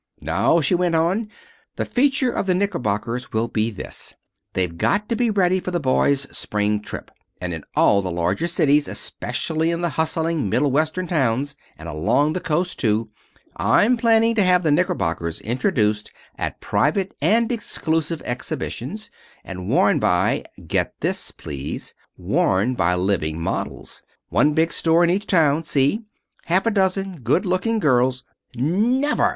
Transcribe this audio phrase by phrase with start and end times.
[0.21, 1.29] "Now," she went on,
[1.75, 4.15] "the feature of the knickerbockers will be this:
[4.53, 8.47] They've got to be ready for the boys' spring trip, and in all the larger
[8.47, 13.11] cities, especially in the hustling Middle Western towns, and along the coast, too,
[13.57, 19.11] I'm planning to have the knickerbockers introduced at private and exclusive exhibitions,
[19.43, 24.01] and worn by get this, please worn by living models.
[24.29, 26.01] One big store in each town, see?
[26.45, 28.23] Half a dozen good looking girls"
[28.55, 29.29] "Never!"